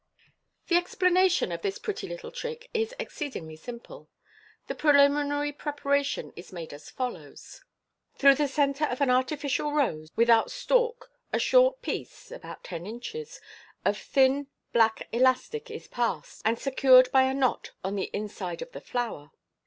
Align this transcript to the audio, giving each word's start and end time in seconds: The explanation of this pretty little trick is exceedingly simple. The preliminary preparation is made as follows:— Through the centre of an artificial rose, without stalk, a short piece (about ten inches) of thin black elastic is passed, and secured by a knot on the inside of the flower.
The 0.65 0.77
explanation 0.77 1.51
of 1.51 1.61
this 1.61 1.77
pretty 1.77 2.07
little 2.07 2.31
trick 2.31 2.71
is 2.73 2.95
exceedingly 2.99 3.55
simple. 3.55 4.09
The 4.65 4.73
preliminary 4.73 5.51
preparation 5.51 6.33
is 6.35 6.51
made 6.51 6.73
as 6.73 6.89
follows:— 6.89 7.63
Through 8.17 8.33
the 8.33 8.47
centre 8.47 8.85
of 8.85 8.99
an 9.01 9.11
artificial 9.11 9.73
rose, 9.73 10.09
without 10.15 10.49
stalk, 10.49 11.11
a 11.31 11.37
short 11.37 11.83
piece 11.83 12.31
(about 12.31 12.63
ten 12.63 12.87
inches) 12.87 13.39
of 13.85 13.95
thin 13.95 14.47
black 14.73 15.07
elastic 15.11 15.69
is 15.69 15.87
passed, 15.87 16.41
and 16.43 16.57
secured 16.57 17.11
by 17.11 17.21
a 17.25 17.33
knot 17.35 17.69
on 17.83 17.95
the 17.95 18.09
inside 18.11 18.63
of 18.63 18.71
the 18.71 18.81
flower. 18.81 19.29